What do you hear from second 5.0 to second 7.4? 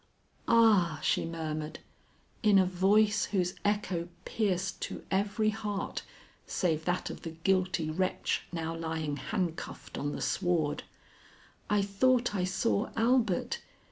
every heart save that of the